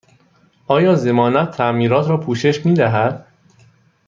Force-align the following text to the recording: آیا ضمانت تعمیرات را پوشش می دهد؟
آیا 0.67 0.95
ضمانت 0.95 1.51
تعمیرات 1.51 2.09
را 2.09 2.17
پوشش 2.19 2.65
می 2.65 2.73
دهد؟ 2.73 3.27